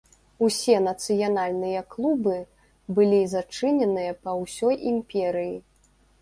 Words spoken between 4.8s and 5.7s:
імперыі.